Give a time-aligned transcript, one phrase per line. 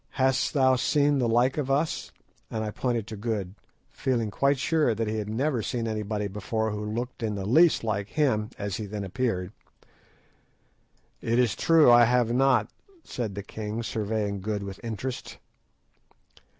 [0.17, 2.11] Hast thou seen the like of us?"
[2.49, 3.53] and I pointed to Good,
[3.91, 7.83] feeling quite sure that he had never seen anybody before who looked in the least
[7.83, 9.53] like him as he then appeared.
[11.21, 12.71] "It is true, I have not,"
[13.03, 15.37] said the king, surveying Good with interest.